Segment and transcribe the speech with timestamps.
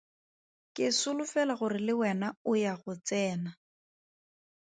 [0.79, 3.51] Ke solofela gore le wena o ya go tsena.